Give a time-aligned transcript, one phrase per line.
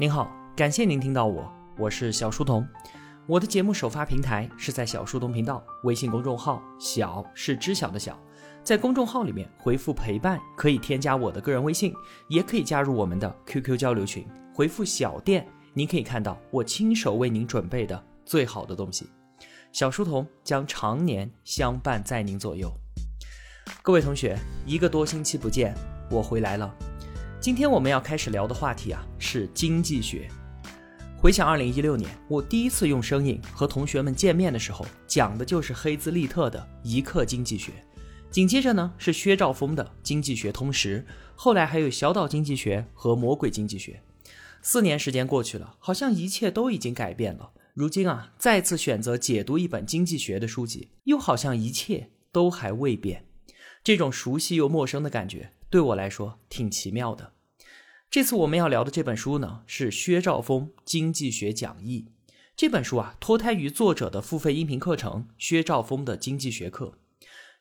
[0.00, 2.64] 您好，感谢您听到我，我是小书童。
[3.26, 8.16] 我的节目首发平台是在小书童频道微信公众号，小是知晓的小，
[8.62, 11.92] 在公众号里面回复陪伴可以添加我的个人微信，
[12.28, 14.24] 也可以加入我们的 QQ 交流群。
[14.54, 15.44] 回复小店，
[15.74, 19.10] 您可以看到我亲手为您准备的最好的东西。
[19.72, 22.72] 小书童将常年相伴在您左右。
[23.82, 25.74] 各位同学，一个多星期不见，
[26.08, 26.72] 我回来了。
[27.40, 30.28] 今天我们要开始聊的话题啊，是经济学。
[31.16, 37.72] 回想二零一六年，我第一次用声音和同学们见面的时候，讲的就是黑兹利特的一课经济学。
[38.28, 41.06] 紧接着呢，是薛兆丰的《经济学通识》，
[41.36, 44.02] 后来还有小岛经济学和魔鬼经济学。
[44.60, 47.52] 四年时间过去了，好像一切都已经改变了。
[47.72, 53.26] 如今啊，再次选择解读一本经济学的书籍，又好像一切都还未变。
[53.84, 55.52] 这种熟悉又陌生的感觉。
[55.70, 57.32] 对我来说挺奇妙的。
[58.10, 62.06] 这次我们要聊的这本书呢，是薛兆丰经济学讲义。
[62.56, 66.94] 这本书啊，脱胎于作者的付费音频课程《薛兆丰的经济学课》。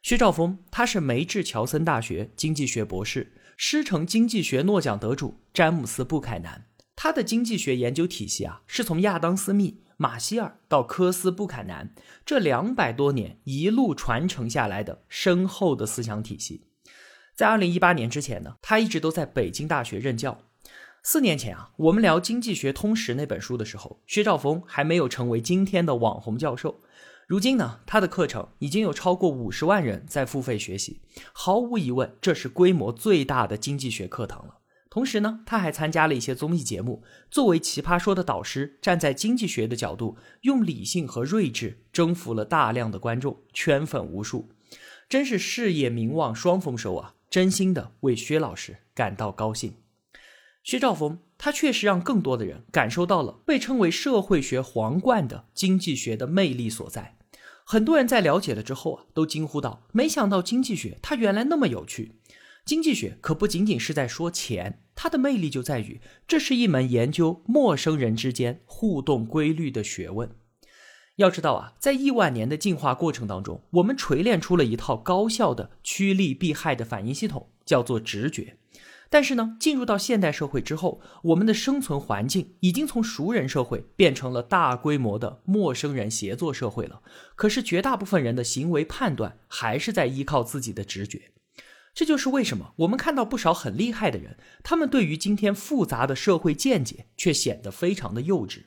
[0.01, 6.65] 薛兆丰他是梅治乔森大学经济学博士，师承经济学诺奖得主詹姆斯布凯南。
[6.95, 11.93] 他的经济学研究体系啊，是从亚当斯密、马歇尔到科斯布凯南
[12.25, 16.66] 这两百多年一路传承下来的深厚的思想体系。
[17.37, 20.39] 在二零一八年之前呢，他一直都在北京大学任教。
[21.03, 26.81] 四年前啊，我们聊《经济学通识》那本书的时候，薛兆丰还没有成为今天的网红教授。
[27.27, 30.99] 如今呢，他的课程已经有超过五十万人在付费学习，
[31.31, 34.55] 毫无疑问，这是规模最大的经济学课堂了。
[34.89, 44.49] 同时呢，他还参加了一些综艺节目，作为《奇葩说》的导师，站在经济学的角度，用理性和睿智征服了大量的观众，圈粉无数，
[45.07, 47.13] 真是事业名望双丰收啊！
[47.37, 49.75] 真心的为薛老师感到高兴。
[50.63, 57.19] 薛兆丰，他确实让更多的人感受到了被称为社会学皇冠的经济学的魅力所在。
[57.63, 62.13] 很多人在了解了之后啊，都惊呼道：“没想到经济学它原来那么有趣！
[62.65, 70.27] 经济学可不仅仅是在说钱，它的魅力就在于这是一门研究陌生人之间互动规律的学问。”
[71.17, 78.57] 要知道啊，在亿万年的进化过程当中，我们锤炼出了一套高效的趋利避害的反应系统，叫做直觉。
[79.09, 87.01] 但是呢，进入到现代社会之后，我们的生存环境已经从熟人社会变成了大规模的陌生人协作社会了。
[87.35, 91.31] 可是绝大部分人的行为判断还是在依靠自己的直觉。
[91.95, 98.65] 这就是为什么我们看到不少很厉害的人，他们对于今天复杂的社会见解却显得非常的幼稚。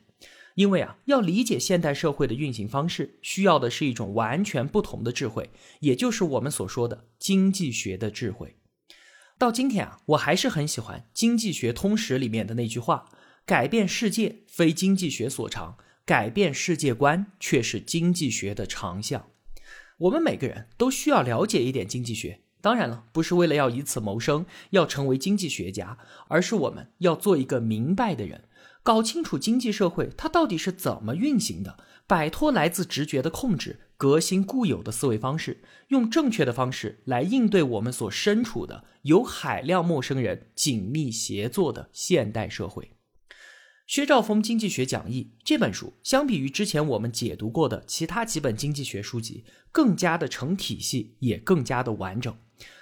[0.55, 8.57] 因为啊，要理解现代社会的运行方式，需要的是一种完全不同的智慧，也就是我们所说的经济学的智慧。
[9.37, 13.09] 到今天啊，我还是很喜欢《经济学通识》里面的那句话
[13.45, 19.29] ：“改变世界非经济学所长，改变世界观却是经济学的长项。”
[19.97, 25.97] 我们每个人都需要了解一点经济学，当然了，不是为了要以此谋生，要成为经济学家，
[26.27, 28.43] 而是我们要做一个明白的人。
[28.83, 31.77] 搞清楚经济社会它到底是怎么运行的，
[32.07, 42.93] 摆脱来自直觉的控制，革新固有的思维方式，用正确的方式来应对我们所身处的有海量陌生人紧密协作的现代社会。
[43.85, 52.35] 薛兆丰经济学讲义这本书，相比于之前我们解读过的其他几本经济学书籍，更加的成体系，也更加的完整。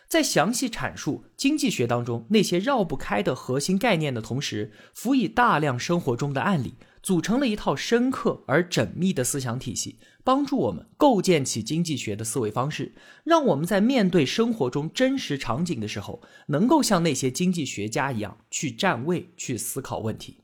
[0.10, 20.42] 在详细阐述经济学当中那些绕不开的核心概念的同时，辅以大量生活中的案例，组成了一套深刻而缜密的思想体系，帮助我们构建起经济学的思维方式，让我们在面对生活中真实场景的时候，能够像那些经济学家一样去站位、去思考问题。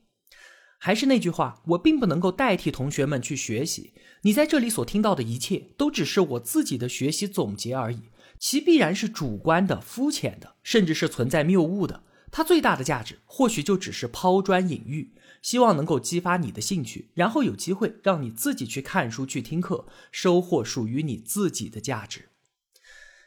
[0.78, 8.02] 还是那句话，我并不能够代替同学们去学习，你在这里所听到的一切，都只是我自己的学习总结而已。
[8.38, 12.02] 其必然是主观的、肤浅的，甚至是存在谬误的。
[12.30, 22.28] 它最大的价值，或许就只是抛砖引玉，希望能够激发你的兴趣，然后有机会让你自己去看书、去听课，收获属于你自己的价值。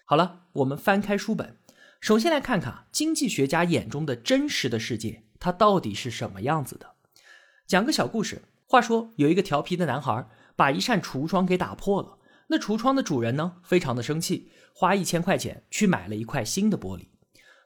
[0.05, 1.57] 好了，我们翻开书本，
[1.99, 6.91] 首先来看看经济学家眼中的真实的世界，它到底是什么样子的。
[7.65, 8.43] 讲个小故事。
[8.71, 12.18] 话说，有一个调皮的男孩，把一扇橱窗给打破了。
[12.51, 17.05] 那橱窗的主人呢，非常的生气，花一千块钱去买了一块新的玻璃。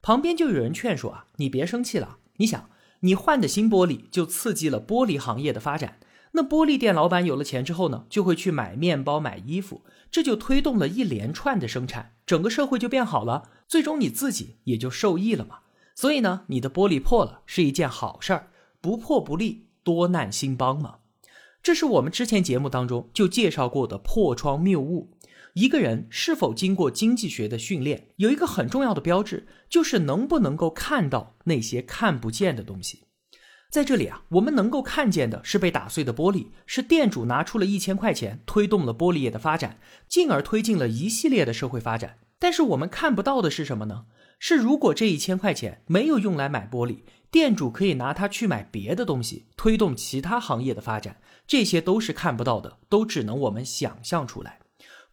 [0.01, 2.69] 旁边就有人劝说啊，你别生气了，你想，
[2.99, 5.99] 你换的新玻璃就刺激了玻璃行业的发展。
[6.33, 15.59] 那玻璃店老板有了钱之后呢，就会去买面包、买衣服，这就推动了一连串的生产，整个社会就变好了，最终你自己也就受益了嘛。
[15.95, 18.47] 所以呢，你的玻璃破了是一件好事儿，
[18.81, 20.95] 不破不立，多难兴邦嘛？
[21.63, 25.17] 这是我们之前节目当中就介绍过的破窗谬误。
[25.53, 33.05] 一个人是否经过经济学的训练，有一个很重要的标志，就是能不能够看到那些看不见的东西。
[33.71, 39.79] 在这里啊，我们能够看见的是被打碎的玻璃，是店主拿出了一千块钱推动了玻璃业的发展，
[40.09, 42.17] 进而推进了一系列的社会发展。
[42.37, 44.07] 但是我们看不到的是什么呢？
[44.37, 51.21] 是如果这一千块钱没有用来买玻璃，店主可以拿它去买别的东西，推动其他行业的发展。
[51.53, 54.57] 这些都是看不到的，都只能我们想象出来。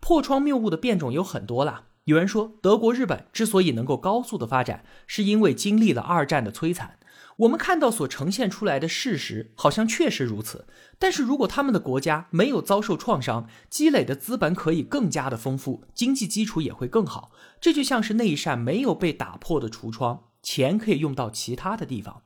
[0.01, 1.89] 破窗谬误的变种有很多啦。
[2.05, 6.99] 有人说，德国、日本之所以能够高速的发展，是因为经历了二战的摧残。
[7.41, 10.67] 我们看到所呈现出来的事实，好像确实如此。
[10.99, 17.33] 但是如果他们的国家没有遭受创伤，积累的资本可以更加的丰富，经济基础也会更好。
[17.61, 22.23] 这就像是那一扇没有被打破的橱窗，钱可以用到其他的地方。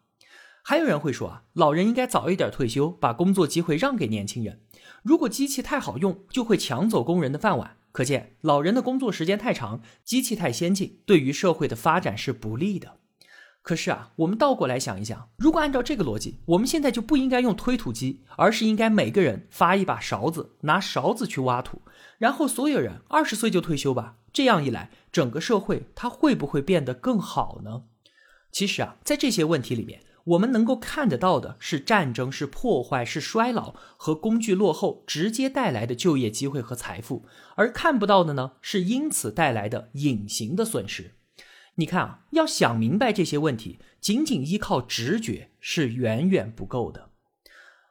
[0.66, 4.62] 还有人会说啊，老人应该早一点退休，把工作机会让给年轻人。
[5.02, 7.76] 如果机器太好用，就会抢走工人的饭碗。
[7.92, 12.96] 可见老人的工作时间太长，机器太先进，对于社会的发展是不利的。
[13.60, 21.82] 可是啊，我们倒过来想一想，如果按照这个逻辑，我们现在就不应该用推土机，而是应该每个人发一把勺子，拿勺子去挖土，
[22.16, 24.16] 然后所有人二十岁就退休吧。
[24.32, 27.82] 这样一来，整个社会它会不会变得更好呢？
[28.50, 37.26] 其实啊，在这些问题里面，我们能够看得到的是战争、是破坏、是衰老和工具落后直接带来的就业机会和财富，
[37.56, 41.12] 而看不到的呢，是因此带来的隐形的损失。
[41.74, 47.10] 你看啊，要想明白这些问题，仅仅依靠直觉是远远不够的。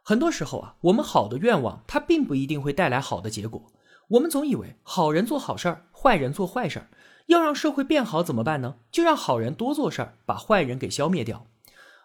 [0.01, 3.71] 很多时候啊，我们好的愿望，它并不一定会带来好的结果。
[4.09, 6.89] 我们总以为好人做好事儿，坏人做坏事儿。
[7.27, 8.75] 要让社会变好怎么办呢？
[8.91, 11.45] 就让好人多做事儿，把坏人给消灭掉。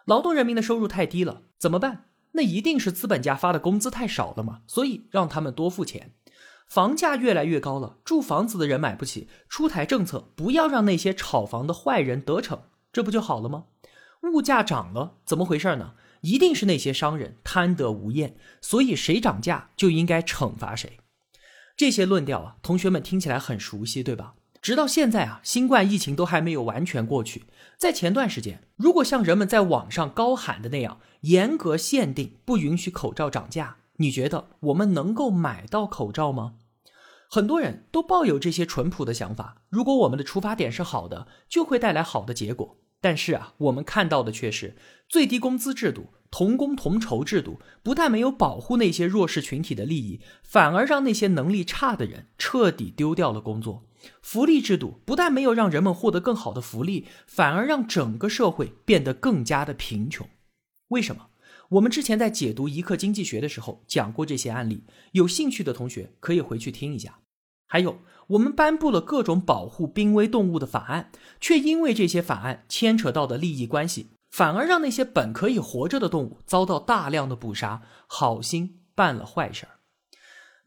[0.08, 2.06] 劳动人民的收入太低了，怎么办？
[2.32, 6.14] 那一定是资本家发的工资太少了嘛，所以让他们多付钱。
[6.66, 13.64] 房价越来越高了，住房子的人买不起，出台政策，不要让那些炒房的坏人得逞，这不就好了吗？
[14.32, 15.92] 物价涨了，怎么回事呢？
[16.22, 21.00] 一定是那些商人贪得无厌，所以谁涨价就应该惩罚谁。
[21.76, 24.36] 这些论调啊，同学们听起来很熟悉，对吧？
[24.60, 27.44] 直到现在啊，新冠疫情都还没有完全过去。
[27.76, 33.76] 在前段时间，如果像人们在网上高喊的那样，严格限定不允许口罩涨价。
[33.98, 36.54] 你觉得我们能够买到口罩吗？
[37.30, 39.62] 很多人都抱有这些淳朴的想法。
[39.68, 42.78] 如果我们的出发点是好的，就会带来好的结果。
[43.00, 44.76] 但是啊，我们看到的却是
[45.08, 53.84] 最低工资制度、同工同酬制度，不但没有保护那些弱势群体的利益，反而让那些能力差的人彻底丢掉了工作。
[54.22, 60.28] 福利制度不但没有让人们获得更好的福利，反而让整个社会变得更加的贫穷。
[60.88, 61.28] 为什么？
[61.70, 67.18] 我们之前在解读一课经济学的时候讲过这些案例，有兴趣的同学可以回去听一下。
[67.66, 67.98] 还有，
[68.28, 79.77] 我们颁布了各种保护濒危动物的法案，却因为这些法案牵扯到的利益关系，反而让那些本可以活着的动物遭到大量的捕杀，好心办了坏事儿。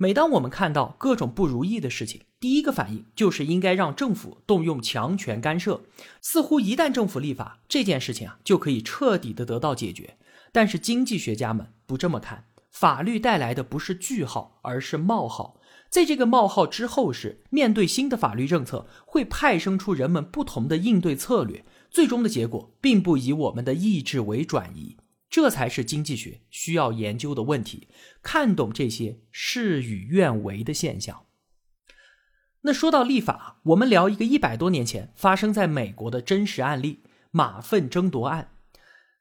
[0.01, 5.83] 每当我们看到各种不如意的事情，第一个反应就是应该让政府动用强权干涉，
[6.19, 10.17] 似乎一旦政府立法，这件事情啊就可以彻底的得到解决。
[10.51, 15.59] 但是经济学家们不这么看，法律带来的不是句号，而是冒号。
[15.91, 21.63] 在这个冒号之后，是面对新的法律政策，会派生出人们不同的应对策略。
[21.91, 24.97] 最终的结果并不以我们的意志为转移，
[25.31, 27.87] 这才是经济学需要研究的问题。
[28.21, 31.25] 看懂这些事与愿违的现象。
[32.63, 38.51] 那说到立法，我们聊一个一百多年前发生在美国的真实案例——马粪争夺案。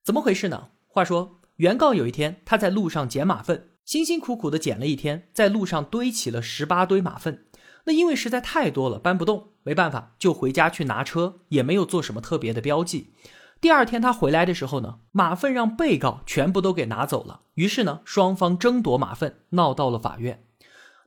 [0.04, 0.72] 怎么回事呢？
[0.88, 7.46] 话说，原告有一天他在路上捡马粪，辛辛苦苦的捡了一天，在路上堆起了十八堆马粪。
[7.84, 13.14] 那因为实在太多了，搬不动，没办法，就回家去拿车，也没有做什么特别的标记。
[13.60, 17.42] 第二天他回来的时候呢，马粪让被告全部都给拿走了。
[17.54, 20.44] 于是呢，双方争夺马粪，闹到了法院。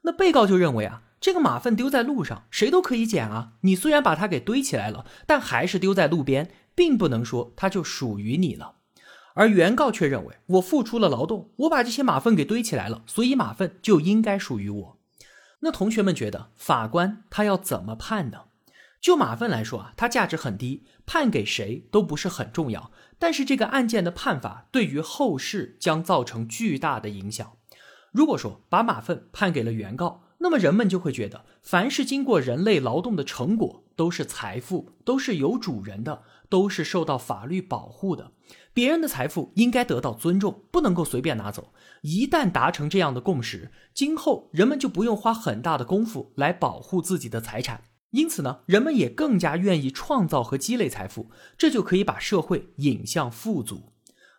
[0.04, 3.54] 那被告就认为啊，这个马粪丢在路上，谁都可以捡啊。
[3.62, 8.76] 你虽然把它给堆起来了，但还是丢在路边，并不能说它就属于你了。
[9.34, 15.00] 而原告却认为，我付出了劳动，我把这些马粪给堆起来了，所以马粪就应该属于我。
[15.62, 18.42] 那同学们觉得，法官他要怎么判呢？
[19.04, 22.90] 就马粪来说啊，它价值很低，判给谁都不是很重要。
[23.20, 27.58] 但是这个案件的判罚对于后世将造成巨大的影响。
[28.14, 38.32] 如果说把马粪判给了原告，那么人们就会觉得，凡是经过人类劳动的成果都是财富，都是有主人的，都是受到法律保护的，
[38.74, 41.74] 别人的财富应该得到尊重，不能够随便拿走。
[42.04, 47.84] 一旦达成这样的共识，今后人们就不用花很大的功夫来保护自己的财产，
[48.14, 53.92] 因此呢，人们也更加愿意创造和积累财富，这就可以把社会引向富足。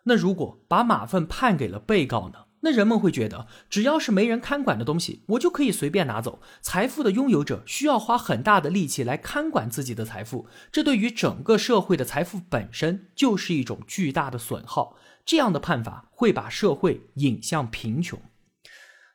[0.03, 2.45] 那如果把马粪判给了被告呢？
[2.61, 6.41] 那人们会觉得，只要是没人看管的东西，我就可以随便拿走。
[6.61, 14.97] 财富的拥有者需要花很大的力气来看管自己的财富，这对于整个社会的财富本身就是一种巨大的损耗。
[15.25, 18.19] 这样的判法会把社会引向贫穷。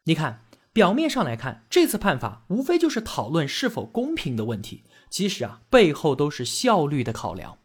[0.05, 7.59] 你看，表面上来看，这次判法无非就是讨论是否公平的问题，其实啊，背后都是效率的考量。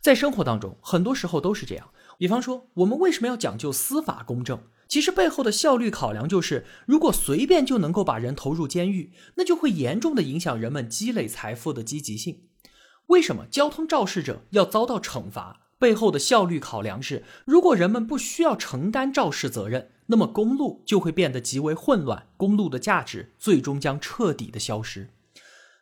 [0.00, 1.90] 在生活当中，很多时候都是这样。
[2.16, 4.58] 比方说，我们为什么要讲究司法公正？
[4.88, 12.44] 其实背后的效率考量就是，如果随便就能够把人投入监狱，那就会严重的影响人们积累财富的积极性。
[13.08, 15.65] 为什么交通肇事者要遭到惩罚？
[15.78, 25.10] 背后的效率考量是，如果人们不需要承担肇事责任，那么公路就会变得极为混乱，公路的价值最终将彻底的消失。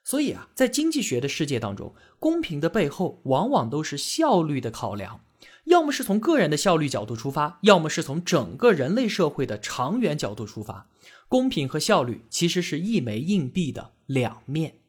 [0.02, 5.20] 所以啊，在经济学的世界当中，公平的背后往往都是效率的考量。
[5.64, 10.88] 要么是从个人的效率角度出发，要么是从整个人类社会的长远角度出发。
[11.28, 14.80] 公平和效率其实是一枚硬币的两面。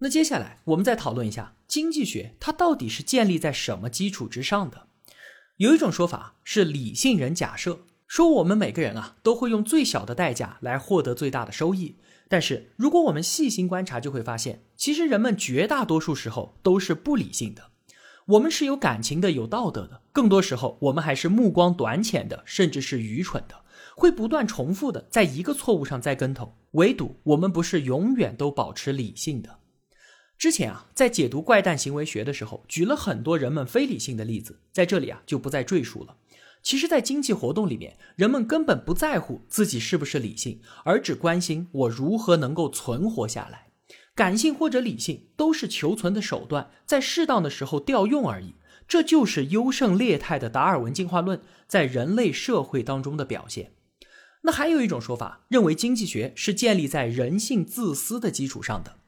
[0.00, 4.86] 那接下来我们再讨论一下经济学，它到底是建立在什么基础之上的？
[5.56, 11.96] 有一种说法是理性人假设，说我们每个人啊都会用最小的代价来获得最大的收益。
[12.28, 17.70] 但是如果我们细心观察，就会发现，其实人们绝大多数时候都是不理性的。
[18.26, 23.54] 我们是有感情的，有道德的，更多时候我们还是目光短浅的，甚至是愚蠢的，
[23.94, 26.56] 会不断重复的在一个错误上栽跟头。
[26.72, 29.60] 唯独我们不是永远都保持理性的。
[30.38, 36.16] 之前啊，在解读怪诞行为学的时候，举了很多人们非理性的例子，在这里啊就不再赘述了。
[36.62, 43.68] 其实，在经济活动里面，人们根本不在乎自己是不是理性，而只关心我如何能够存活下来。
[44.14, 48.54] 感性或者理性都是求存的手段，在适当的时候调用而已。
[48.88, 53.72] 这就是优胜劣汰的达尔文进化论在人类社会当中的表现。
[54.42, 58.98] 那还有一种说法，认为经济学是建立在人性自私的基础上的。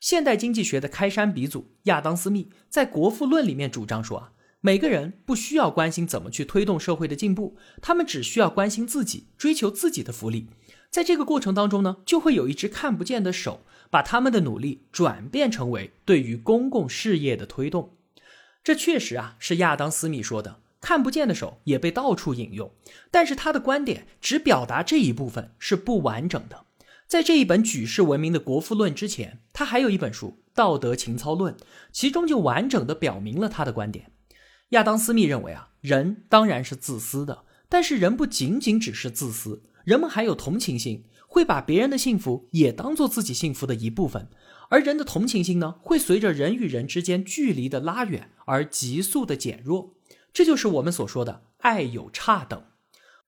[0.00, 10.48] 现代经济学的开山鼻祖亚当·斯密在《国富论》里面主张说啊，每个人不需要关心怎么去推动社会的进步，他们只需要关心自己，追求自己的福利。
[10.90, 13.62] 在这个过程当中呢，就会有一只看不见的手。
[13.90, 17.96] 把他们的努力转变成为对于公共事业的推动，
[18.62, 20.60] 这确实啊是亚当·斯密说的。
[20.82, 22.70] 看不见的手也被到处引用，
[23.10, 26.66] 但是他的观点只表达这一部分是不完整的。
[27.08, 31.54] 在这一本举世闻名的《国富论》之前，他还有一本书《道德情操论》，
[31.90, 34.12] 其中就完整的表明了他的观点。
[34.70, 41.06] 亚当·斯密认为啊，人当然是自私的，但是人不仅仅只是自私，人们还有同情心。
[41.26, 44.28] 会把别人的幸福也当做自己幸福的一部分，
[44.70, 49.94] 而人的同情心呢，会随着人与人之间距离的拉远而急速的减弱。
[50.32, 52.64] 这就是我们所说的爱有差等。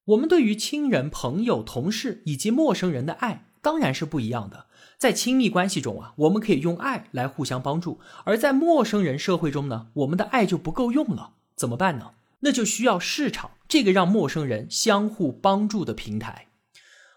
[0.07, 4.67] 我们对于亲人、朋友、同事以及陌生人的爱当然是不一样的。
[4.99, 11.33] 在亲密关系中啊，我们可以用爱来互相帮助；而在陌生人社会中呢，我们的爱就不够用了。
[11.57, 12.13] 怎么办呢？
[12.41, 16.47] 那就需要市场这个让陌生人相互帮助的平台。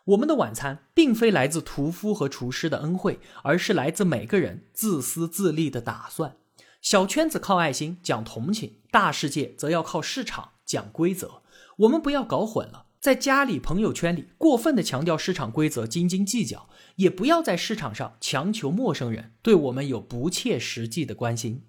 [0.05, 6.35] 我们的晚餐并非来自屠夫和厨师的恩惠，而是来自每个人自私自利的打算。
[6.81, 11.41] 小圈子靠爱心讲同情，大世界则要靠市场讲规则。
[11.77, 21.63] 我们不要搞混了，在家里、朋友圈里过分的强调市场规则，斤斤计较；也不要在市场上强求陌生人对我们有不切实际的关心。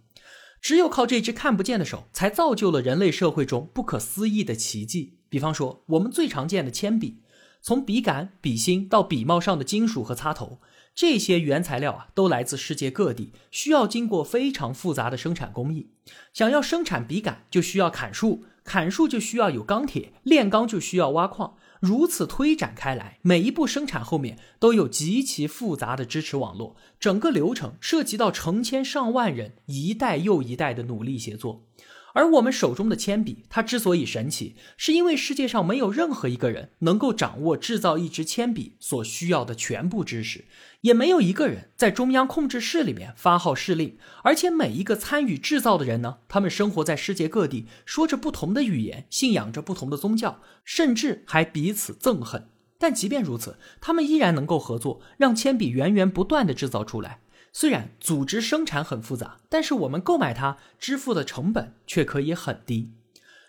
[0.60, 5.18] 只有靠这只看不见的手，才造就了人类社会中不可思议的奇迹。
[5.28, 7.18] 比方说，我们最常见的铅笔。
[7.60, 10.60] 从笔杆、笔芯到笔帽上的金属和插头，
[10.94, 15.90] 这些原材料啊，都来自世界各地，需要经过非常复杂的生产工艺。
[16.32, 21.56] 想要生产笔杆，就需要砍树，砍树就需要有钢铁，炼钢就需要挖矿。
[21.80, 31.66] 如此推展开来，每一步生产后面都有极其复杂的支持网络，整个流程涉及到成千上万人一代又一代的努力协作。
[32.14, 40.44] 而我们手中的铅笔，它之所以神奇，是因为世界上没有任何一个人能够掌握制造一支铅笔所需要的全部知识，
[40.83, 43.99] 也没有一个人在中央控制室里面发号施令。
[44.23, 52.49] 而且每一个参与制造的人呢，他们生活在世界各地，说着不同的语言，信仰着不同的宗教，甚至还彼此憎恨。
[52.78, 57.21] 但即便如此，他们依然能够合作，让铅笔源源不断的制造出来。
[57.56, 62.90] 虽然组织生产很复杂，但是我们购买它支付的成本却可以很低。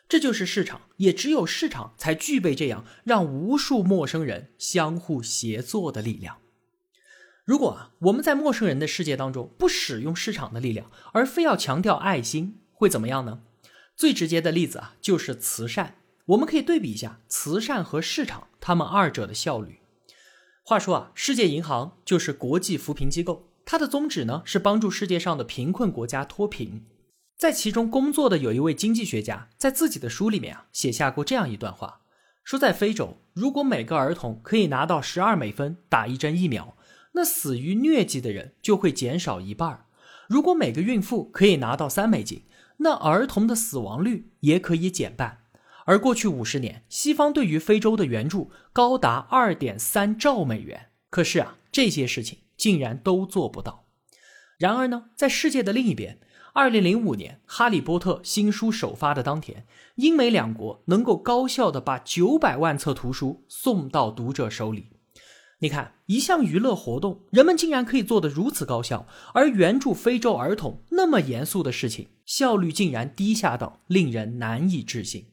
[0.08, 6.38] 这就是市场，也只有市场才具备这样让无数陌生人相互协作的力量。
[7.44, 13.42] 如果啊，我们在陌生人的世界当中不使用市场的力量，而非要强调爱心，会怎么样呢？
[13.96, 15.96] 最直接的例子啊，就是慈善。
[16.28, 19.80] 我们可以对比一下慈善和市场，他们二者的效率。
[20.64, 23.50] 话说啊，世界银行就是国际扶贫机构。
[23.66, 26.86] 它的宗旨呢是帮助世界上的贫困国家脱贫，
[27.36, 32.02] 在其中工作的有一位经济学家，在自己的书里面啊写下过这样一段话，
[32.44, 36.78] 说在非洲，如果每个儿童可以拿到十二美分打一针疫苗，
[37.14, 39.88] 那死于疟疾的人就会减少一半；
[40.30, 42.44] 如果每个孕妇可以拿到三美金，
[42.78, 45.40] 那儿童的死亡率也可以减半。
[45.86, 50.90] 而过去五十年，西方对于非洲的援助高达二点三兆美元。
[51.10, 52.40] 可是啊，这些事情。
[52.58, 53.86] 竟然都做不到。
[54.58, 56.20] 然而呢，在世界的另一边，
[56.54, 64.92] 二零零五年《哈利波特》新书首发的当天，英美两国能够高效的把九百万册图书送到读者手里。
[65.60, 75.28] 你看，一项娱乐活动，人们竟然可以做得如此高效，而援助非洲儿童那么严肃的事情，效率竟然低下到令人难以置信。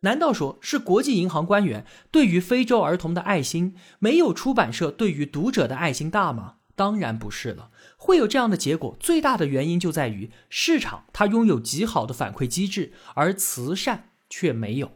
[0.00, 6.56] 难道说是国际银行官员对于非洲儿童的爱心没有出版社对于读者的爱心大吗？
[6.74, 7.70] 当然不是了。
[7.98, 14.92] 会有这样的结果，最大的原因就在于市场它拥有极好的反馈机制，而慈善却没有。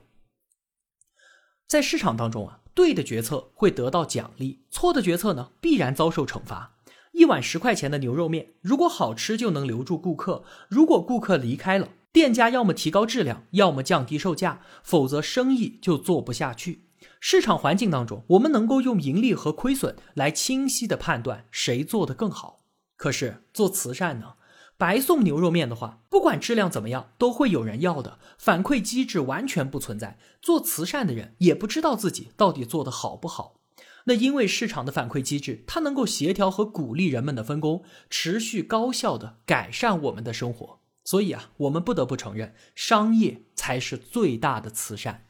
[1.66, 6.76] 在市场当中啊，对的决策会得到奖励，错的决策呢必然遭受惩罚。
[7.12, 11.88] 一碗十块钱的牛肉面，如果好吃就能留住顾客，如果顾客离开了。
[12.14, 16.84] 店家要么提高质量，要么降低售价，否则生意就做不下去。
[17.18, 22.60] 市场环境当中，我们能够用盈利和亏损来清晰的判断谁做得更好。
[22.96, 24.34] 可是做慈善呢？
[24.76, 28.20] 白送牛肉面的话，不管质量怎么样，都会有人要的。
[28.38, 33.56] 反馈机制完全不存在，做慈善的人也不知道自己到底做得好不好。
[34.04, 40.78] 那因为市场的反馈机制，它能够协调和鼓励人们的分工，持续高效的改善我们的生活。
[41.04, 45.26] 所以啊，我们不得不承认，商业才是最大的慈善。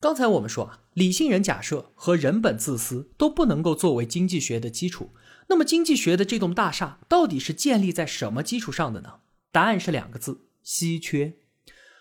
[0.00, 5.10] 刚才我们说啊，理性人假设和人本自私都不能够作为经济学的基础。
[5.48, 9.20] 那么，经济学的这栋大厦到底是建立在什么基础上的呢？
[9.52, 11.34] 答案是两个字：稀缺。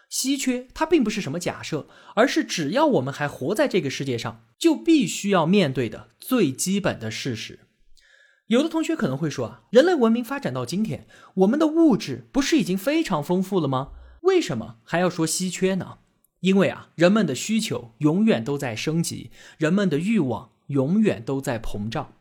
[0.08, 7.68] 稀缺它并不是什么假设，而是只要我们还活在这个世界上，就必须要面对的最基本的事实。
[8.50, 13.90] 有的同学可能会说啊，人类文明发展到今天，我们的物质不是已经非常丰富了吗？
[14.22, 16.00] 为什么还要说稀缺呢？
[16.40, 22.16] 因为啊，人们的需求永远都在升级，人们的欲望永远都在膨胀。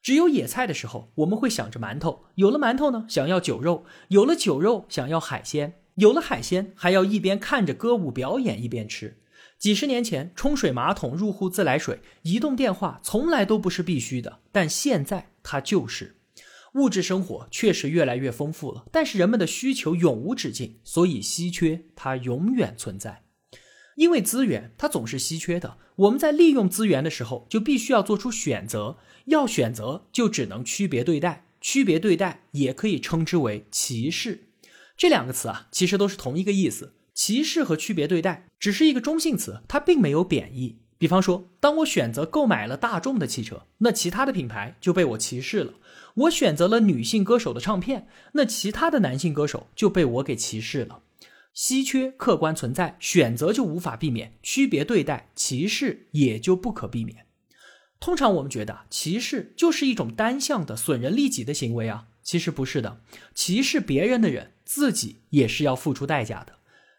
[0.00, 9.18] 只有野菜的时候，我们会想着馒头；有了馒头呢，想要酒肉；有了酒肉，想要海鲜；有了海鲜，还要一边看着歌舞表演一边吃。
[9.58, 16.16] 几十年前，冲水马桶、入户自来水、移动电话从来都不是必须的，但现在它就是。
[16.74, 23.22] 物质生活确实越来越丰富了，但是人们的需求永无止境，所以稀缺它永远存在。
[23.94, 34.48] 因为资源它总是稀缺的，我们在利用资源的时候就必须要做出选择，要选择就只能区别对待，区别对待也可以称之为歧视。
[34.98, 36.92] 这两个词啊，其实都是同一个意思。
[37.14, 40.80] 歧视和区别对待只是一个中性词，它并没有贬义。
[40.98, 45.74] 比方说，当我选择购买了大众的汽车，那其他的品牌就被我歧视了；
[46.14, 51.02] 我选择了女性歌手的唱片，那其他的男性歌手就被我给歧视了。
[51.52, 57.26] 稀缺客观存在，选择就无法避免；区别对待，歧视也就不可避免。
[57.98, 63.00] 通常我们觉得歧视就是一种单向的损人利己的行为啊，其实不是的。
[63.34, 66.55] 歧视别人的人，自己也是要付出代价的。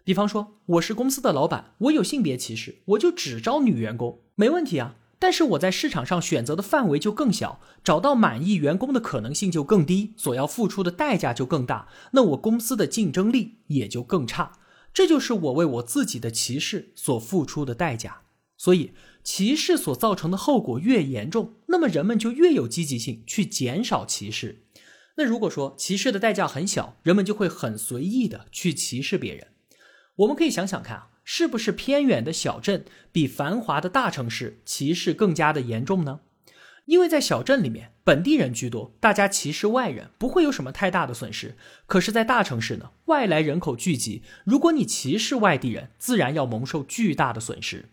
[0.08, 4.96] 比方说，我是公司的老板，我有性别歧视，我就只招女员工，没问题啊。
[5.20, 14.54] 但是我在市场上选择的范围就更小，找到满意员工的可能性就更低，所要付出的代价就更大，那我公司的竞争力也就更差。
[14.93, 18.22] 这就是我为我自己的歧视所付出的代价。
[18.56, 18.93] 所以，
[19.26, 24.63] 歧视所造成的后果越严重，那么人们就越有积极性去减少歧视。
[25.17, 29.48] 那如果说歧视的代价很小，人们就会很随意的去歧视别人。
[30.17, 36.21] 我们可以想想看啊，是不是偏远的小镇比繁华的大城市歧视更加的严重呢？
[36.86, 41.58] 因为在小镇里面，本地人居多，大家歧视外人不会有什么太大的损失。
[41.86, 47.89] 可是，在大城市呢，外来人口聚集，如果你歧视外地人，自然要蒙受巨大的损失。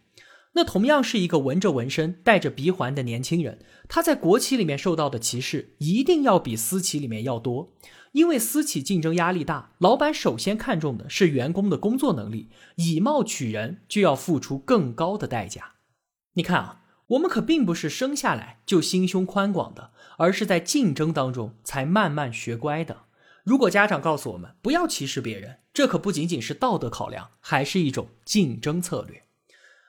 [0.53, 3.59] 那同样是一个纹着纹身、戴着鼻环的年轻人，
[3.89, 7.73] 他在国企里面受到的歧视一定要比私企里面要多，
[8.15, 15.73] 因为私企竞争压力大，老板首先看重的是员工的工作能力，以貌取人就要付出更高的代价。
[16.35, 22.99] 你看啊，我们可并不是生下来就心胸宽广的，而是在竞争当中才慢慢学乖的。
[23.43, 29.25] 如果家长告诉我们不要歧视别人，这可不仅仅是道德考量，还是一种竞争策略。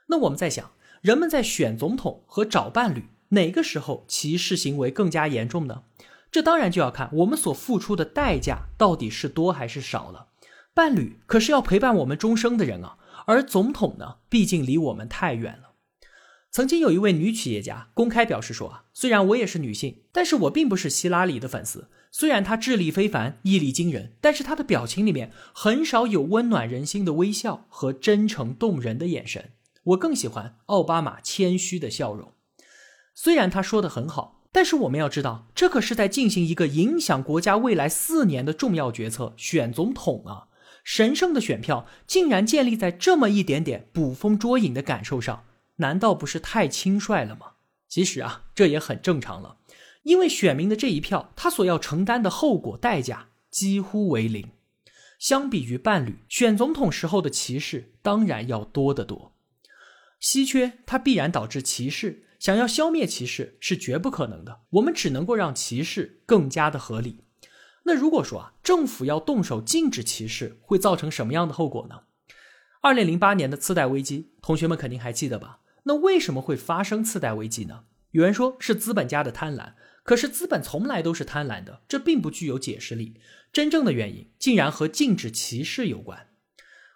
[0.07, 5.83] 那我们在想，人们在选总统和找伴侣，哪个时候歧视行为更加严重呢？
[6.35, 10.27] 这当然就要看我们所付出的代价到底是多还是少了。
[10.73, 15.75] 伴侣可是要陪伴我们终生的人啊，而总统呢，毕竟离我们太远了。
[16.51, 21.87] 曾经有一位女企业家公开表示说啊，虽然我也是女性，但是我并不是希拉里的粉丝。
[22.11, 29.51] 虽然她智力非凡、毅力惊人，但是她的表情里面很少有温暖人心的微笑和真诚动人的眼神。
[29.85, 32.33] 我更喜欢奥巴马谦虚的笑容。
[33.13, 40.47] 虽然他说的很好，但是我们要知道，这可是在进行一个影响国家未来四年的重要决策——选总统啊！
[40.81, 45.43] 神圣的选票竟然建立在这么一点点捕风捉影的感受上，
[45.75, 47.55] 难道不是太轻率了吗？
[47.89, 49.57] 其实啊，这也很正常了，
[50.03, 54.51] 因为选民的这一票，他所要承担的后果代价几乎为零。
[55.19, 59.33] 相比于伴侣选总统时候的歧视，当然要多得多。
[60.21, 62.21] 稀缺，它必然导致歧视。
[62.39, 64.61] 想要消灭歧视是绝不可能的。
[64.71, 67.25] 我们只能够让歧视更加的合理。
[67.83, 72.01] 那如果说啊，政府要动手禁止歧视，会造成什么样的后果呢？
[72.81, 75.59] 二零零八年的次贷危机，同学们肯定还记得吧？
[75.83, 77.83] 那为什么会发生次贷危机呢？
[78.11, 83.19] 有人说是资本家的贪婪，可是资本从来都是贪婪的，这并不具有解释力。
[83.53, 86.27] 真正的原因竟然和禁止歧视有关。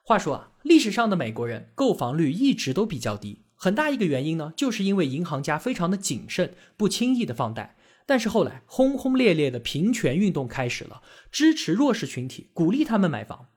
[0.03, 7.75] 话说啊，历史上的美国人购房率一直都比较低，很大一个原因呢，就是因为银行家非常的谨慎，不轻易的放贷。
[8.05, 13.47] 但是后来轰轰烈烈的平权运动开始了，支持弱势群体，鼓励他们买房，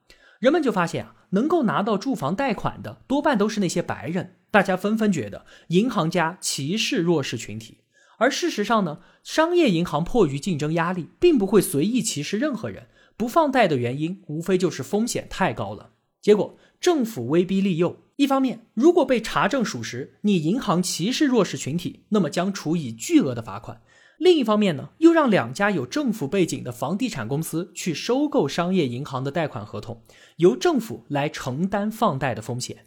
[0.41, 7.79] 人们就发现啊，能够拿到住房贷款的多半都是那些白人，大家纷纷觉得银行家歧视弱势群体。
[8.19, 15.91] 而事实上呢，商业银行迫于竞争压力，并不会随意歧视任何人，不放贷的原因无非就是风险太高了。
[16.21, 17.97] 结果，政府威逼利诱。
[18.17, 23.77] 一方面，如果被查证属实，你银行歧视弱势群体，那么将处以巨额的罚款；
[24.19, 30.03] 另一方面呢，又让两家有政府背景的房地产公司去收购商业银行的贷款合同，
[30.39, 32.87] 由政府来承担放贷的风险。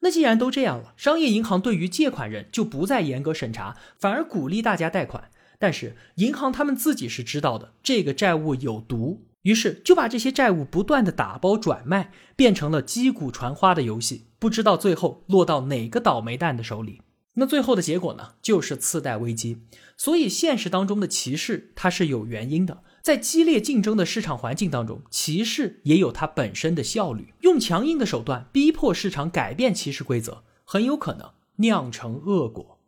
[0.00, 5.30] 那既然都这样了，商业银行对于借款人就不再严格审查，反而鼓励大家贷款。
[5.58, 9.26] 但是，银行他们自己是知道的，这个债务有毒。
[9.42, 17.00] 于是就把这些债务不断的打包转卖，变成了击鼓传花的游戏，不知道最后落到哪个倒霉蛋的手里。
[17.34, 19.62] 那最后的结果呢，就是次贷危机。
[19.96, 27.32] 所以现实当中的歧视它是有原因的，在激烈竞争的市场环境当中，歧视也有它本身的效率。
[27.40, 32.78] 用强硬的手段逼迫市场改变歧视规则，很有可能酿成恶果。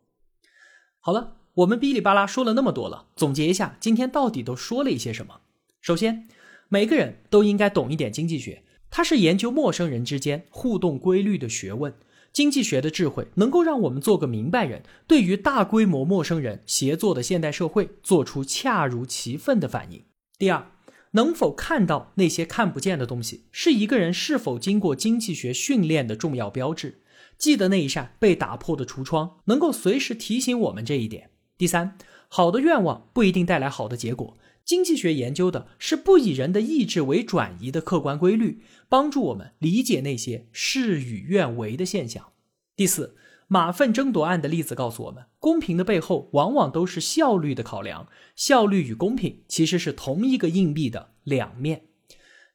[0.99, 5.39] 好了，我们哔哩吧啦说了那么多了，总结一下，今天到底都说了一些什么？
[5.81, 6.27] 首先。
[6.73, 11.93] 每个人都应该懂一点经济学，它是研究陌生人之间互动规律的学问。
[12.31, 20.01] 经济学的智慧能够让我们做个明白人，对于大规模陌生人协作的现代社会做出恰如其分的反应。
[20.39, 20.71] 第二，
[21.11, 27.01] 能否看到那些看不见的东西，是一个人是否经过经济学训练的重要标志。
[27.37, 31.29] 记得那一扇被打破的橱窗，能够随时提醒我们这一点。
[31.55, 34.35] 第三，好的愿望不一定带来好的结果。
[34.65, 42.31] 经济学研究的是不以人的意志为转移的客观规律，帮助我们理解那些事与愿违的现象。
[42.75, 43.15] 第四，
[43.47, 51.83] 马粪争夺案的例子告诉我们，公平的背后往往都是效率的考量，效率与公平其实是同一个硬币的两面。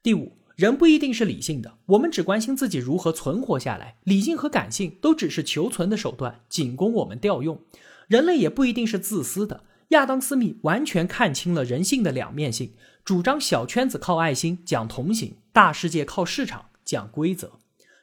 [0.03, 7.61] 第五，人不一定是理性的，我们只关心自己如何存活下来，理性和感性都只是求存的手段，仅供我们调用。
[8.09, 9.65] 人类也不一定是自私的。
[9.89, 12.75] 亚当·斯密完全看清了人性的两面性，
[13.05, 17.53] 主张小圈子靠爱心讲同情，大世界靠市场讲规则。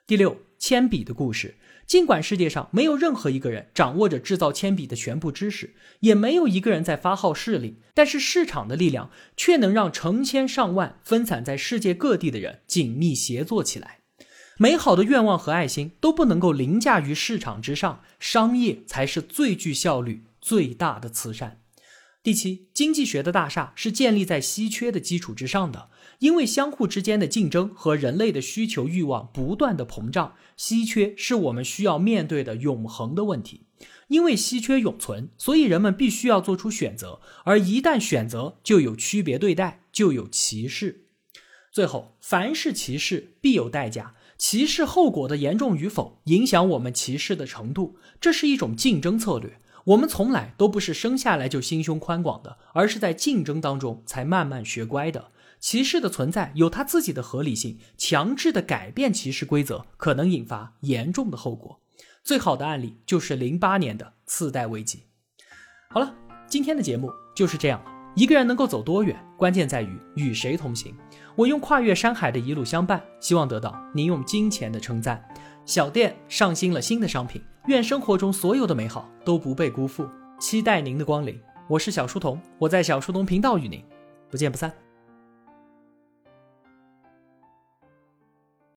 [0.08, 1.56] 第六，铅笔的故事。
[1.86, 14.00] 尽管世界上没有任何一个人掌握着制造铅笔的全部知识，也没有一个人在发号施令，但是市场的力量却能让成千上万分散在世界各地的人紧密协作起来。
[14.58, 21.62] 美好的愿望和爱心都不能够凌驾于市场之上，商业才是最具效率、最大的慈善。
[22.25, 25.91] 第七，经济学的大厦是建立在稀缺的基础之上的。
[26.17, 33.67] 因为相互之间的竞争和人类的需求欲望不断的膨胀，稀缺是我们需要面对的永恒的问题。
[34.07, 41.05] 因为稀缺永存，所以人们必须要做出选择，而一旦选择，就有区别对待，就有歧视。
[41.71, 47.99] 最后，凡是歧视必有代价，歧视后果的严重与否，影响我们歧视的程度。
[48.19, 49.59] 这是一种竞争策略。
[49.86, 55.32] 我们从来都不是生下来就心胸宽广的，而是在竞争当中才慢慢学乖的。
[55.60, 61.80] 歧视的存在有它自己的合理性，强制的改变歧视规则可能引发严重的后果。
[62.24, 65.04] 最好的案例就是零八年的次贷危机。
[65.89, 66.13] 好了，
[66.48, 67.91] 今天的节目就是这样了。
[68.15, 70.95] 一个人能够走多远，关键在于与谁同行。
[71.36, 75.24] 我用跨越山海的一路相伴，希望得到您用金钱的称赞。
[75.65, 80.08] 小店上新了新的商品，愿生活中所有的美好都不被辜负。
[80.39, 81.39] 期待您的光临。
[81.67, 83.84] 我是小书童，我在小书童频道与您
[84.30, 84.71] 不见不散。